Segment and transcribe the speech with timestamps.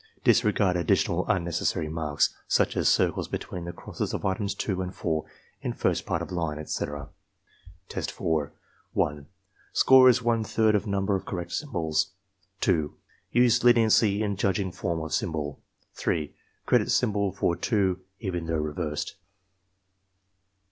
[0.23, 4.95] Disregard additional unnecessary marks, such as circles be tween the crosses of items 2 and
[4.95, 5.23] 4
[5.61, 7.09] in first part of line, etc.
[7.87, 8.51] Test 4
[8.93, 9.27] 1.
[9.73, 12.13] Score is one third of number of correct symbols.
[12.61, 12.95] 2.
[13.31, 15.61] Use leniency in judging form of symbol.
[15.93, 16.33] 3.
[16.65, 19.17] Credit symbol for 2 even though reversed.